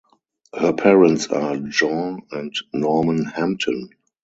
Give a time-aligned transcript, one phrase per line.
[0.55, 3.91] Her parents are Jean and Norman Hampton.